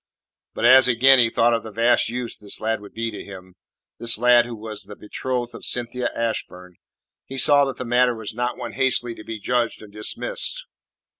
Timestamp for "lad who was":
4.17-4.85